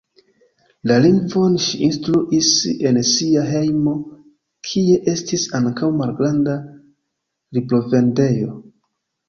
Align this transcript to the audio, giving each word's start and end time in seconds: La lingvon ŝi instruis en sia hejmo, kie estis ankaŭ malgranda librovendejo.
La 0.91 0.95
lingvon 1.01 1.57
ŝi 1.65 1.81
instruis 1.87 2.49
en 2.93 2.97
sia 3.11 3.45
hejmo, 3.51 3.95
kie 4.71 4.97
estis 5.15 5.47
ankaŭ 5.63 5.93
malgranda 6.01 6.59
librovendejo. 7.61 8.61